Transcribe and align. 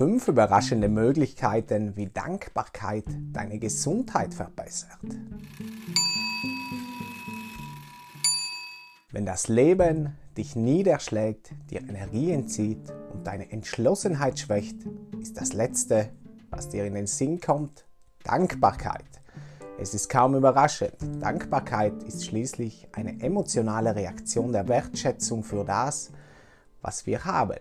Fünf 0.00 0.28
überraschende 0.28 0.88
Möglichkeiten, 0.88 1.94
wie 1.94 2.06
Dankbarkeit 2.06 3.04
deine 3.34 3.58
Gesundheit 3.58 4.32
verbessert. 4.32 4.98
Wenn 9.12 9.26
das 9.26 9.48
Leben 9.48 10.16
dich 10.38 10.56
niederschlägt, 10.56 11.50
dir 11.68 11.82
Energie 11.82 12.30
entzieht 12.30 12.80
und 13.12 13.26
deine 13.26 13.52
Entschlossenheit 13.52 14.38
schwächt, 14.38 14.76
ist 15.20 15.38
das 15.38 15.52
Letzte, 15.52 16.08
was 16.48 16.70
dir 16.70 16.86
in 16.86 16.94
den 16.94 17.06
Sinn 17.06 17.38
kommt, 17.38 17.84
Dankbarkeit. 18.24 19.04
Es 19.78 19.92
ist 19.92 20.08
kaum 20.08 20.34
überraschend. 20.34 20.94
Dankbarkeit 21.20 22.04
ist 22.04 22.24
schließlich 22.24 22.88
eine 22.92 23.20
emotionale 23.20 23.94
Reaktion 23.94 24.52
der 24.52 24.66
Wertschätzung 24.66 25.44
für 25.44 25.62
das, 25.62 26.10
was 26.10 26.20
wir 27.06 27.24
haben. 27.24 27.58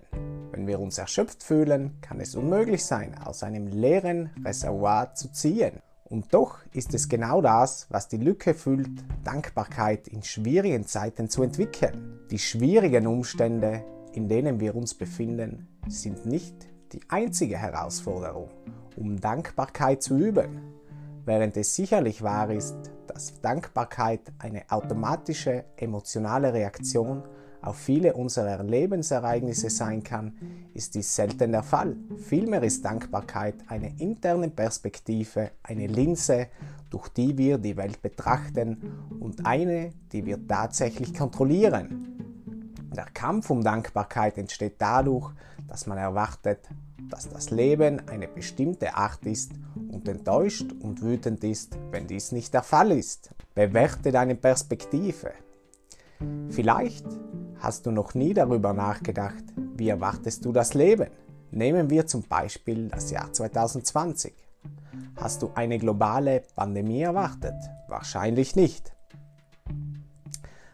Wenn 0.52 0.68
wir 0.68 0.80
uns 0.80 0.98
erschöpft 0.98 1.44
fühlen, 1.44 1.98
kann 2.02 2.20
es 2.20 2.36
unmöglich 2.36 2.86
sein, 2.86 3.18
aus 3.18 3.44
einem 3.44 3.68
leeren 3.68 4.30
Reservoir 4.44 5.14
zu 5.14 5.32
ziehen. 5.32 5.82
Und 6.06 6.34
doch 6.34 6.58
ist 6.74 6.94
es 6.96 7.08
genau 7.08 7.42
das, 7.42 7.86
was 7.90 8.08
die 8.08 8.18
Lücke 8.18 8.56
füllt, 8.56 9.04
Dankbarkeit 9.24 10.08
in 10.08 10.24
schwierigen 10.24 10.86
Zeiten 10.88 11.30
zu 11.30 11.44
entwickeln. 11.44 12.20
Die 12.32 12.40
schwierigen 12.40 13.06
Umstände, 13.06 13.84
in 14.14 14.28
denen 14.28 14.60
wir 14.60 14.76
uns 14.76 14.96
befinden, 14.96 15.68
sind 15.88 16.26
nicht 16.26 16.56
die 16.94 17.02
einzige 17.10 17.58
Herausforderung, 17.58 18.50
um 18.98 19.20
Dankbarkeit 19.20 20.02
zu 20.02 20.18
üben. 20.18 20.62
Während 21.26 21.56
es 21.58 21.76
sicherlich 21.76 22.24
wahr 22.24 22.50
ist, 22.50 22.76
dass 23.06 23.40
Dankbarkeit 23.42 24.22
eine 24.40 24.64
automatische 24.70 25.66
emotionale 25.78 26.54
Reaktion 26.54 27.24
auf 27.62 27.78
viele 27.78 28.14
unserer 28.14 28.64
Lebensereignisse 28.64 29.70
sein 29.70 30.04
kann, 30.04 30.34
ist 30.74 30.96
dies 30.96 31.16
selten 31.16 31.52
der 31.52 31.64
Fall. 31.64 31.96
Vielmehr 32.18 32.64
ist 32.64 32.86
Dankbarkeit 32.86 33.56
eine 33.68 34.00
interne 34.00 34.50
Perspektive, 34.50 35.52
eine 35.64 35.88
Linse, 35.88 36.48
durch 36.90 37.10
die 37.10 37.38
wir 37.38 37.58
die 37.58 37.78
Welt 37.78 38.02
betrachten 38.02 39.10
und 39.20 39.46
eine, 39.46 39.92
die 40.12 40.26
wir 40.26 40.46
tatsächlich 40.48 41.14
kontrollieren. 41.14 42.18
Der 42.96 43.06
Kampf 43.06 43.50
um 43.50 43.64
Dankbarkeit 43.64 44.38
entsteht 44.38 44.76
dadurch, 44.80 45.32
dass 45.68 45.86
man 45.86 45.98
erwartet, 45.98 46.68
dass 47.10 47.30
das 47.30 47.50
Leben 47.50 48.08
eine 48.08 48.28
bestimmte 48.28 48.96
Art 48.96 49.26
ist 49.26 49.52
und 49.92 50.08
enttäuscht 50.08 50.72
und 50.82 51.02
wütend 51.02 51.44
ist, 51.44 51.78
wenn 51.92 52.08
dies 52.08 52.32
nicht 52.32 52.54
der 52.54 52.64
Fall 52.64 52.92
ist. 52.92 53.30
Bewerte 53.54 54.12
deine 54.12 54.36
Perspektive. 54.36 55.32
Vielleicht 56.50 57.06
hast 57.60 57.86
du 57.86 57.92
noch 57.92 58.14
nie 58.14 58.34
darüber 58.34 58.74
nachgedacht, 58.74 59.44
wie 59.76 59.90
erwartest 59.90 60.46
du 60.46 60.52
das 60.52 60.74
Leben? 60.74 61.10
Nehmen 61.52 61.90
wir 61.90 62.08
zum 62.08 62.24
Beispiel 62.24 62.90
das 62.90 63.12
Jahr 63.12 63.32
2020. 63.32 64.34
Hast 65.16 65.42
du 65.42 65.52
eine 65.56 65.78
globale 65.78 66.44
Pandemie 66.56 67.02
erwartet? 67.02 67.56
Wahrscheinlich 67.88 68.56
nicht. 68.56 68.94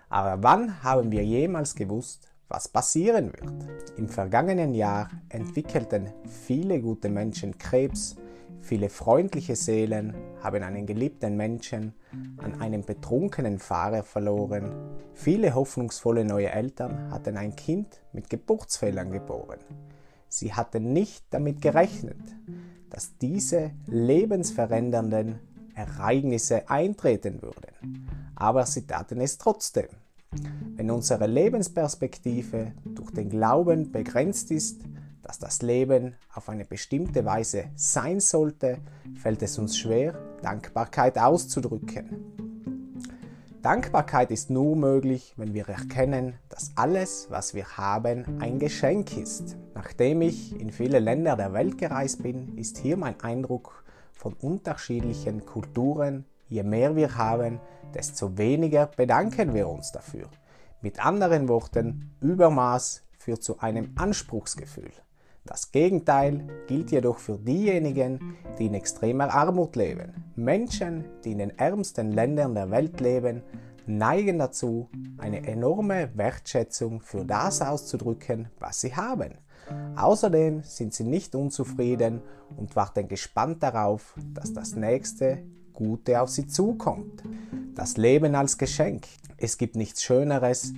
Aber 0.10 0.44
wann 0.44 0.84
haben 0.84 1.12
wir 1.12 1.24
jemals 1.24 1.76
gewusst, 1.76 2.30
was 2.48 2.68
passieren 2.68 3.34
wird? 3.34 3.98
Im 3.98 4.08
vergangenen 4.08 4.74
Jahr 4.76 5.10
entwickelten 5.30 6.14
viele 6.46 6.80
gute 6.80 7.10
Menschen 7.10 7.58
Krebs, 7.58 8.16
Viele 8.62 8.90
freundliche 8.90 9.56
Seelen 9.56 10.14
haben 10.42 10.64
einen 10.64 10.86
geliebten 10.86 11.38
Menschen 11.38 11.94
an 12.38 12.60
einem 12.60 12.84
betrunkenen 12.84 13.60
Fahrer 13.60 14.04
verloren. 14.04 14.72
Viele 15.14 15.54
hoffnungsvolle 15.54 16.26
neue 16.26 16.50
Eltern 16.50 17.12
hatten 17.12 17.38
ein 17.38 17.56
Kind 17.56 18.02
mit 18.14 18.30
Geburtsfehlern 18.30 19.12
geboren. 19.12 19.60
Sie 20.28 20.54
hatten 20.54 20.94
nicht 20.94 21.26
damit 21.30 21.62
gerechnet, 21.62 22.18
dass 22.90 23.18
diese 23.18 23.72
lebensverändernden 23.88 25.40
Ereignisse 25.76 26.70
eintreten 26.70 27.42
würden. 27.42 28.10
Aber 28.36 28.66
sie 28.66 28.88
taten 28.88 29.22
es 29.22 29.38
trotzdem. 29.38 29.88
Wenn 30.76 30.92
unsere 30.92 31.28
Lebensperspektive 31.28 32.74
durch 32.84 33.12
den 33.12 33.30
Glauben 33.30 33.92
begrenzt 33.92 34.52
ist, 34.52 34.82
dass 35.26 35.40
das 35.40 35.64
Leben 35.64 36.16
auf 36.34 36.50
eine 36.50 36.66
bestimmte 36.66 37.26
Weise 37.26 37.66
sein 37.76 38.20
sollte, 38.20 38.78
fällt 39.16 39.42
es 39.42 39.58
uns 39.58 39.76
schwer, 39.76 40.14
Dankbarkeit 40.44 41.18
auszudrücken. 41.18 42.36
Dankbarkeit 43.64 44.30
ist 44.30 44.52
nur 44.52 44.76
möglich, 44.76 45.34
wenn 45.38 45.56
wir 45.56 45.68
erkennen, 45.68 46.36
dass 46.50 46.74
alles, 46.76 47.26
was 47.32 47.56
wir 47.56 47.78
haben, 47.78 48.40
ein 48.40 48.60
Geschenk 48.60 49.18
ist. 49.18 49.58
Nachdem 49.74 50.22
ich 50.22 50.60
in 50.60 50.72
viele 50.72 51.00
Länder 51.00 51.36
der 51.36 51.54
Welt 51.54 51.80
gereist 51.80 52.22
bin, 52.22 52.56
ist 52.60 52.78
hier 52.78 52.96
mein 52.96 53.20
Eindruck 53.22 53.84
von 54.14 54.34
unterschiedlichen 54.34 55.48
Kulturen. 55.48 56.26
Je 56.48 56.62
mehr 56.62 56.96
wir 56.96 57.18
haben, 57.18 57.60
desto 57.96 58.38
weniger 58.38 58.86
bedanken 58.86 59.56
wir 59.56 59.68
uns 59.68 59.92
dafür. 59.92 60.30
Mit 60.82 61.04
anderen 61.04 61.48
Worten, 61.48 62.16
Übermaß 62.22 63.02
führt 63.18 63.44
zu 63.44 63.58
einem 63.58 63.94
Anspruchsgefühl. 63.96 64.92
Das 65.48 65.72
Gegenteil 65.72 66.48
gilt 66.66 66.90
jedoch 66.90 67.20
für 67.20 67.38
diejenigen, 67.38 68.36
die 68.58 68.66
in 68.66 68.74
extremer 68.74 69.32
Armut 69.32 69.76
leben. 69.76 70.26
Menschen, 70.36 71.06
die 71.24 71.34
in 71.34 71.38
den 71.38 71.58
ärmsten 71.60 72.12
Ländern 72.12 72.56
der 72.56 72.72
Welt 72.72 73.00
leben, 73.00 73.44
neigen 73.86 74.40
dazu, 74.40 74.90
eine 75.20 75.46
enorme 75.46 76.10
Wertschätzung 76.16 77.00
für 77.00 77.26
das 77.26 77.62
auszudrücken, 77.62 78.50
was 78.60 78.82
sie 78.82 78.96
haben. 78.96 79.36
Außerdem 79.96 80.64
sind 80.64 80.96
sie 80.96 81.04
nicht 81.04 81.36
unzufrieden 81.36 82.22
und 82.58 82.76
warten 82.76 83.08
gespannt 83.08 83.62
darauf, 83.62 84.16
dass 84.34 84.52
das 84.52 84.76
nächste 84.76 85.44
Gute 85.74 86.22
auf 86.22 86.30
sie 86.30 86.48
zukommt. 86.48 87.22
Das 87.76 87.98
Leben 87.98 88.34
als 88.34 88.58
Geschenk. 88.58 89.06
Es 89.38 89.60
gibt 89.60 89.76
nichts 89.76 90.02
Schöneres, 90.02 90.74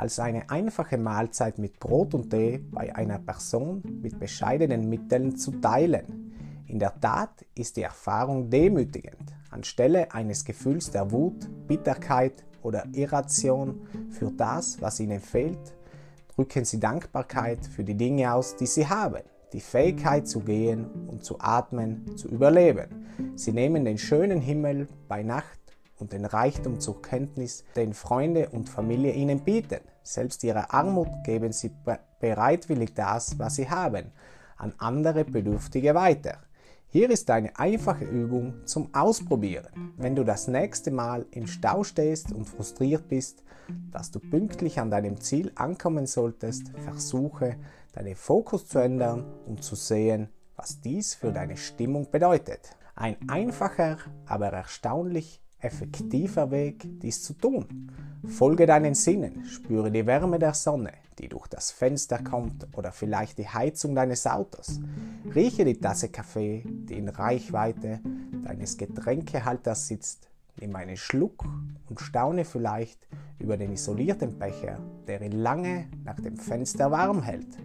als 0.00 0.18
eine 0.18 0.48
einfache 0.48 0.96
Mahlzeit 0.96 1.58
mit 1.58 1.78
Brot 1.78 2.14
und 2.14 2.30
Tee 2.30 2.64
bei 2.70 2.96
einer 2.96 3.18
Person 3.18 3.82
mit 4.02 4.18
bescheidenen 4.18 4.88
Mitteln 4.88 5.36
zu 5.36 5.50
teilen. 5.60 6.64
In 6.66 6.78
der 6.78 6.98
Tat 6.98 7.44
ist 7.54 7.76
die 7.76 7.82
Erfahrung 7.82 8.48
demütigend. 8.48 9.34
Anstelle 9.50 10.10
eines 10.14 10.46
Gefühls 10.46 10.90
der 10.90 11.10
Wut, 11.10 11.46
Bitterkeit 11.68 12.44
oder 12.62 12.86
Irration 12.94 13.86
für 14.08 14.30
das, 14.30 14.80
was 14.80 15.00
ihnen 15.00 15.20
fehlt, 15.20 15.76
drücken 16.34 16.64
sie 16.64 16.80
Dankbarkeit 16.80 17.66
für 17.66 17.84
die 17.84 17.96
Dinge 17.96 18.32
aus, 18.32 18.56
die 18.56 18.66
sie 18.66 18.86
haben. 18.86 19.22
Die 19.52 19.60
Fähigkeit 19.60 20.26
zu 20.26 20.40
gehen 20.40 20.86
und 21.08 21.24
zu 21.24 21.38
atmen, 21.40 22.16
zu 22.16 22.28
überleben. 22.28 23.04
Sie 23.34 23.52
nehmen 23.52 23.84
den 23.84 23.98
schönen 23.98 24.40
Himmel 24.40 24.88
bei 25.08 25.22
Nacht 25.22 25.59
und 26.00 26.12
den 26.12 26.24
Reichtum 26.24 26.80
zur 26.80 27.02
Kenntnis, 27.02 27.64
den 27.76 27.94
Freunde 27.94 28.48
und 28.50 28.68
Familie 28.68 29.12
ihnen 29.12 29.40
bieten. 29.40 29.80
Selbst 30.02 30.42
ihrer 30.44 30.72
Armut 30.72 31.08
geben 31.24 31.52
sie 31.52 31.70
bereitwillig 32.20 32.94
das, 32.94 33.38
was 33.38 33.56
sie 33.56 33.68
haben, 33.68 34.12
an 34.56 34.74
andere 34.78 35.24
Bedürftige 35.24 35.94
weiter. 35.94 36.38
Hier 36.88 37.08
ist 37.08 37.30
eine 37.30 37.56
einfache 37.56 38.04
Übung 38.04 38.66
zum 38.66 38.92
Ausprobieren. 38.92 39.94
Wenn 39.96 40.16
du 40.16 40.24
das 40.24 40.48
nächste 40.48 40.90
Mal 40.90 41.24
im 41.30 41.46
Stau 41.46 41.84
stehst 41.84 42.32
und 42.32 42.46
frustriert 42.46 43.08
bist, 43.08 43.44
dass 43.92 44.10
du 44.10 44.18
pünktlich 44.18 44.80
an 44.80 44.90
deinem 44.90 45.20
Ziel 45.20 45.52
ankommen 45.54 46.06
solltest, 46.06 46.72
versuche, 46.78 47.56
deinen 47.92 48.16
Fokus 48.16 48.66
zu 48.66 48.80
ändern 48.80 49.24
und 49.46 49.62
zu 49.62 49.76
sehen, 49.76 50.30
was 50.56 50.80
dies 50.80 51.14
für 51.14 51.32
deine 51.32 51.56
Stimmung 51.56 52.10
bedeutet. 52.10 52.76
Ein 52.96 53.16
einfacher, 53.28 53.98
aber 54.26 54.48
erstaunlich 54.48 55.40
effektiver 55.60 56.50
Weg, 56.50 56.86
dies 57.00 57.22
zu 57.22 57.34
tun. 57.34 57.90
Folge 58.26 58.66
deinen 58.66 58.94
Sinnen, 58.94 59.44
spüre 59.44 59.90
die 59.90 60.06
Wärme 60.06 60.38
der 60.38 60.54
Sonne, 60.54 60.92
die 61.18 61.28
durch 61.28 61.46
das 61.48 61.70
Fenster 61.70 62.22
kommt 62.22 62.66
oder 62.76 62.92
vielleicht 62.92 63.38
die 63.38 63.48
Heizung 63.48 63.94
deines 63.94 64.26
Autos. 64.26 64.80
Rieche 65.34 65.64
die 65.64 65.78
Tasse 65.78 66.10
Kaffee, 66.10 66.62
die 66.66 66.98
in 66.98 67.08
Reichweite 67.08 68.00
deines 68.44 68.76
Getränkehalters 68.76 69.88
sitzt. 69.88 70.28
Nimm 70.60 70.76
einen 70.76 70.96
Schluck 70.96 71.44
und 71.88 72.00
staune 72.00 72.44
vielleicht 72.44 73.06
über 73.38 73.56
den 73.56 73.72
isolierten 73.72 74.38
Becher, 74.38 74.78
der 75.06 75.22
ihn 75.22 75.32
lange 75.32 75.88
nach 76.04 76.20
dem 76.20 76.36
Fenster 76.36 76.90
warm 76.90 77.22
hält. 77.22 77.58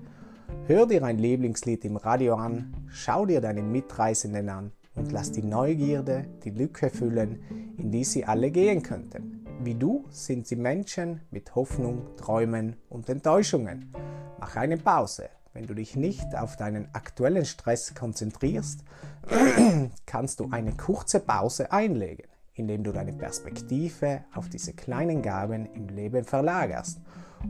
Hör 0.68 0.88
dir 0.88 1.04
ein 1.04 1.18
Lieblingslied 1.18 1.84
im 1.84 1.98
Radio 1.98 2.36
an, 2.36 2.74
schau 2.88 3.26
dir 3.26 3.42
deinen 3.42 3.72
Mitreisenden 3.72 4.50
an 4.50 4.72
und 4.96 5.12
lass 5.12 5.32
die 5.32 5.44
Neugierde 5.44 6.26
die 6.44 6.52
Lücke 6.52 6.90
füllen, 6.90 7.44
in 7.78 7.92
die 7.92 8.04
sie 8.04 8.26
alle 8.26 8.52
gehen 8.52 8.82
könnten. 8.82 9.46
Wie 9.62 9.76
du 9.76 10.06
sind 10.10 10.48
sie 10.48 10.56
Menschen 10.56 11.22
mit 11.32 11.56
Hoffnung, 11.56 12.16
Träumen 12.18 12.76
und 12.90 13.10
Enttäuschungen. 13.10 13.94
Mach 14.40 14.56
eine 14.56 14.78
Pause. 14.78 15.30
Wenn 15.54 15.66
du 15.66 15.74
dich 15.74 15.96
nicht 15.96 16.36
auf 16.36 16.58
deinen 16.58 16.94
aktuellen 16.94 17.46
Stress 17.46 17.96
konzentrierst, 17.96 18.84
kannst 20.06 20.42
du 20.42 20.50
eine 20.52 20.74
kurze 20.74 21.22
Pause 21.22 21.72
einlegen, 21.72 22.28
indem 22.54 22.84
du 22.84 22.92
deine 22.92 23.14
Perspektive 23.14 24.26
auf 24.34 24.50
diese 24.50 24.74
kleinen 24.74 25.22
Gaben 25.22 25.66
im 25.74 25.88
Leben 25.88 26.26
verlagerst 26.26 27.00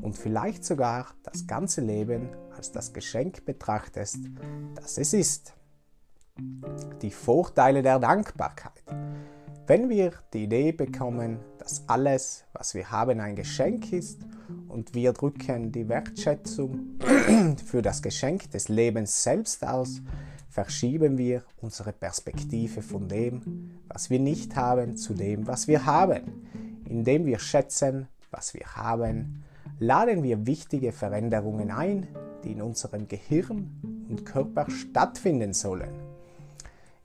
und 0.04 0.16
vielleicht 0.16 0.64
sogar 0.64 1.08
das 1.24 1.48
ganze 1.48 1.82
Leben 1.82 2.30
als 2.56 2.72
das 2.72 2.94
Geschenk 2.94 3.44
betrachtest, 3.46 4.20
das 4.76 5.00
es 5.00 5.14
ist. 5.14 5.55
Die 7.02 7.12
Vorteile 7.12 7.82
der 7.82 8.00
Dankbarkeit. 8.00 8.84
Wenn 9.68 9.90
wir 9.90 10.12
die 10.34 10.44
Idee 10.44 10.74
bekommen, 10.74 11.40
dass 11.60 11.88
alles, 11.88 12.44
was 12.54 12.74
wir 12.76 12.92
haben, 12.92 13.20
ein 13.20 13.36
Geschenk 13.36 13.94
ist 13.94 14.22
und 14.68 14.94
wir 14.94 15.14
drücken 15.14 15.72
die 15.72 15.88
Wertschätzung 15.88 17.00
für 17.66 17.82
das 17.82 18.02
Geschenk 18.02 18.52
des 18.52 18.70
Lebens 18.70 19.24
selbst 19.24 19.66
aus, 19.66 20.02
verschieben 20.50 21.18
wir 21.18 21.44
unsere 21.62 21.94
Perspektive 21.94 22.82
von 22.82 23.08
dem, 23.08 23.72
was 23.88 24.10
wir 24.10 24.20
nicht 24.20 24.56
haben, 24.56 24.98
zu 24.98 25.14
dem, 25.14 25.48
was 25.48 25.68
wir 25.68 25.86
haben. 25.86 26.46
Indem 26.86 27.26
wir 27.26 27.40
schätzen, 27.40 28.08
was 28.30 28.54
wir 28.54 28.76
haben, 28.76 29.44
laden 29.80 30.22
wir 30.22 30.46
wichtige 30.46 30.92
Veränderungen 30.92 31.72
ein, 31.72 32.08
die 32.44 32.52
in 32.52 32.62
unserem 32.62 33.08
Gehirn 33.08 34.06
und 34.10 34.26
Körper 34.26 34.70
stattfinden 34.70 35.54
sollen. 35.54 36.05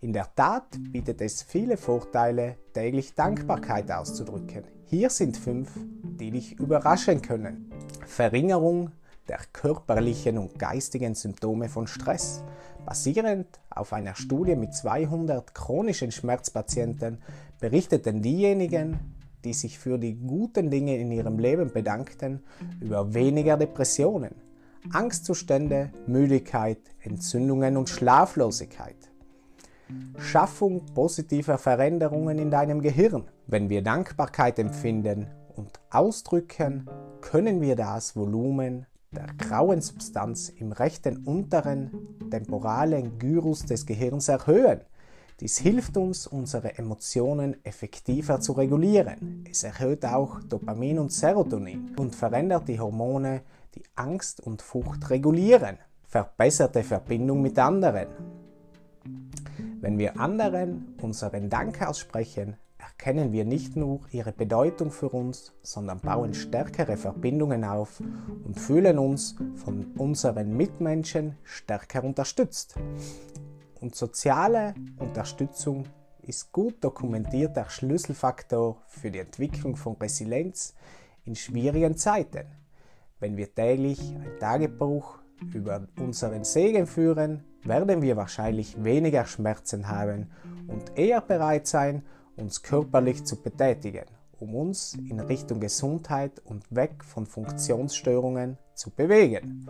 In 0.02 0.14
der 0.14 0.34
Tat 0.34 0.78
bietet 0.92 1.20
es 1.20 1.42
viele 1.42 1.76
Vorteile, 1.76 2.56
täglich 2.72 3.14
Dankbarkeit 3.14 3.90
auszudrücken. 3.92 4.64
Hier 4.86 5.10
sind 5.10 5.36
fünf, 5.36 5.68
die 6.02 6.30
dich 6.30 6.58
überraschen 6.58 7.20
können. 7.20 7.70
Verringerung 8.06 8.92
der 9.28 9.40
körperlichen 9.52 10.38
und 10.38 10.58
geistigen 10.58 11.14
Symptome 11.14 11.68
von 11.68 11.86
Stress. 11.86 12.42
Basierend 12.86 13.46
auf 13.68 13.92
einer 13.92 14.14
Studie 14.14 14.56
mit 14.56 14.74
200 14.74 15.54
chronischen 15.54 16.12
Schmerzpatienten 16.12 17.18
berichteten 17.60 18.22
diejenigen, 18.22 18.98
die 19.44 19.52
sich 19.52 19.78
für 19.78 19.98
die 19.98 20.14
guten 20.14 20.70
Dinge 20.70 20.96
in 20.96 21.12
ihrem 21.12 21.38
Leben 21.38 21.70
bedankten, 21.74 22.42
über 22.80 23.12
weniger 23.12 23.58
Depressionen, 23.58 24.34
Angstzustände, 24.94 25.92
Müdigkeit, 26.06 26.80
Entzündungen 27.02 27.76
und 27.76 27.90
Schlaflosigkeit. 27.90 29.09
Schaffung 30.18 30.84
positiver 30.94 31.58
Veränderungen 31.58 32.38
in 32.38 32.50
deinem 32.50 32.80
Gehirn. 32.80 33.24
Wenn 33.46 33.68
wir 33.68 33.82
Dankbarkeit 33.82 34.58
empfinden 34.58 35.26
und 35.56 35.80
ausdrücken, 35.90 36.88
können 37.20 37.60
wir 37.60 37.76
das 37.76 38.16
Volumen 38.16 38.86
der 39.12 39.26
grauen 39.38 39.80
Substanz 39.80 40.48
im 40.50 40.72
rechten 40.72 41.26
unteren 41.26 41.90
temporalen 42.30 43.18
Gyrus 43.18 43.66
des 43.66 43.86
Gehirns 43.86 44.28
erhöhen. 44.28 44.82
Dies 45.40 45.58
hilft 45.58 45.96
uns, 45.96 46.26
unsere 46.26 46.76
Emotionen 46.76 47.56
effektiver 47.64 48.40
zu 48.40 48.52
regulieren. 48.52 49.44
Es 49.50 49.64
erhöht 49.64 50.04
auch 50.04 50.40
Dopamin 50.42 50.98
und 50.98 51.12
Serotonin 51.12 51.96
und 51.98 52.14
verändert 52.14 52.68
die 52.68 52.78
Hormone, 52.78 53.42
die 53.74 53.82
Angst 53.96 54.40
und 54.40 54.60
Furcht 54.60 55.08
regulieren. 55.08 55.78
Verbesserte 56.06 56.82
Verbindung 56.82 57.40
mit 57.40 57.58
anderen. 57.58 58.08
Wenn 59.80 59.98
wir 59.98 60.20
anderen 60.20 60.94
unseren 61.00 61.48
Dank 61.48 61.80
aussprechen, 61.80 62.58
erkennen 62.76 63.32
wir 63.32 63.46
nicht 63.46 63.76
nur 63.76 64.00
ihre 64.10 64.30
Bedeutung 64.30 64.90
für 64.90 65.08
uns, 65.08 65.54
sondern 65.62 66.00
bauen 66.00 66.34
stärkere 66.34 66.98
Verbindungen 66.98 67.64
auf 67.64 68.00
und 68.44 68.60
fühlen 68.60 68.98
uns 68.98 69.36
von 69.54 69.86
unseren 69.96 70.54
Mitmenschen 70.54 71.38
stärker 71.44 72.04
unterstützt. 72.04 72.74
Und 73.80 73.94
soziale 73.94 74.74
Unterstützung 74.98 75.86
ist 76.20 76.52
gut 76.52 76.84
dokumentierter 76.84 77.70
Schlüsselfaktor 77.70 78.82
für 78.86 79.10
die 79.10 79.20
Entwicklung 79.20 79.76
von 79.76 79.96
Resilienz 79.96 80.74
in 81.24 81.36
schwierigen 81.36 81.96
Zeiten. 81.96 82.44
Wenn 83.18 83.38
wir 83.38 83.54
täglich 83.54 83.98
ein 83.98 84.38
Tagebuch 84.38 85.19
über 85.54 85.86
unseren 85.98 86.44
Segen 86.44 86.86
führen, 86.86 87.44
werden 87.62 88.02
wir 88.02 88.16
wahrscheinlich 88.16 88.82
weniger 88.82 89.26
Schmerzen 89.26 89.88
haben 89.88 90.30
und 90.66 90.96
eher 90.98 91.20
bereit 91.20 91.66
sein, 91.66 92.02
uns 92.36 92.62
körperlich 92.62 93.24
zu 93.24 93.36
betätigen, 93.36 94.06
um 94.38 94.54
uns 94.54 94.94
in 94.94 95.20
Richtung 95.20 95.60
Gesundheit 95.60 96.40
und 96.44 96.64
weg 96.74 97.04
von 97.04 97.26
Funktionsstörungen 97.26 98.56
zu 98.74 98.90
bewegen. 98.90 99.68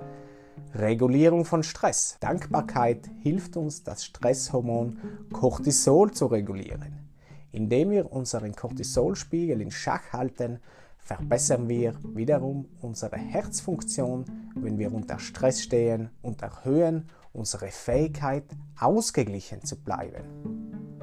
Regulierung 0.75 1.45
von 1.45 1.63
Stress. 1.63 2.17
Dankbarkeit 2.21 3.11
hilft 3.23 3.57
uns, 3.57 3.83
das 3.83 4.05
Stresshormon 4.05 4.99
Cortisol 5.33 6.13
zu 6.13 6.27
regulieren. 6.27 7.09
Indem 7.53 7.91
wir 7.91 8.13
unseren 8.13 8.55
Cortisolspiegel 8.55 9.61
in 9.61 9.73
Schach 9.73 10.13
halten, 10.13 10.61
verbessern 11.03 11.69
wir 11.69 11.95
wiederum 12.15 12.69
unsere 12.81 13.17
Herzfunktion, 13.17 14.25
wenn 14.55 14.79
wir 14.79 14.93
unter 14.93 15.19
Stress 15.19 15.63
stehen 15.63 16.11
und 16.23 16.43
erhöhen 16.43 17.09
unsere 17.33 17.69
Fähigkeit, 17.69 18.45
ausgeglichen 18.79 19.63
zu 19.65 19.77
bleiben. 19.77 21.01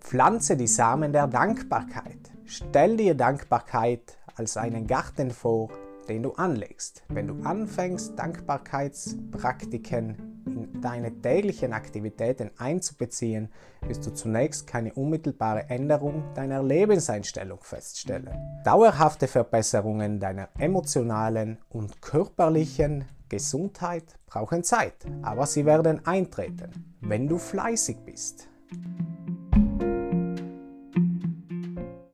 Pflanze 0.00 0.56
die 0.56 0.68
Samen 0.68 1.12
der 1.12 1.26
Dankbarkeit. 1.26 2.30
Stell 2.44 2.96
dir 2.96 3.14
Dankbarkeit 3.14 4.18
als 4.36 4.56
einen 4.56 4.86
Garten 4.86 5.30
vor, 5.30 5.70
den 6.08 6.22
du 6.22 6.32
anlegst. 6.32 7.04
Wenn 7.08 7.28
du 7.28 7.42
anfängst, 7.42 8.18
Dankbarkeitspraktiken 8.18 10.42
in 10.46 10.80
deine 10.80 11.20
täglichen 11.20 11.72
Aktivitäten 11.72 12.50
einzubeziehen, 12.58 13.50
wirst 13.86 14.06
du 14.06 14.12
zunächst 14.12 14.66
keine 14.66 14.92
unmittelbare 14.94 15.68
Änderung 15.68 16.24
deiner 16.34 16.62
Lebenseinstellung 16.62 17.58
feststellen. 17.60 18.30
Dauerhafte 18.64 19.28
Verbesserungen 19.28 20.20
deiner 20.20 20.48
emotionalen 20.58 21.58
und 21.68 22.00
körperlichen 22.00 23.04
Gesundheit 23.28 24.04
brauchen 24.26 24.62
Zeit, 24.62 24.94
aber 25.22 25.46
sie 25.46 25.66
werden 25.66 26.06
eintreten, 26.06 26.96
wenn 27.00 27.26
du 27.26 27.38
fleißig 27.38 27.98
bist. 28.04 28.48